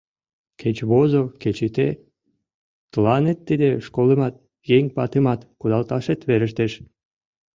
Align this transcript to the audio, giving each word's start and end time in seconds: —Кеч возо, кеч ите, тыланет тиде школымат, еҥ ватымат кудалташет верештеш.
—Кеч 0.59 0.77
возо, 0.89 1.21
кеч 1.41 1.57
ите, 1.67 1.87
тыланет 2.91 3.39
тиде 3.47 3.69
школымат, 3.85 4.33
еҥ 4.77 4.83
ватымат 4.95 5.39
кудалташет 5.59 6.19
верештеш. 6.29 6.71